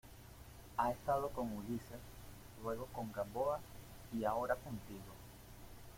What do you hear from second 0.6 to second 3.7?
ha estado con Ulises, luego con Gamboa